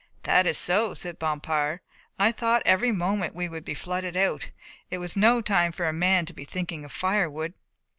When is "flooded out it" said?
3.75-4.97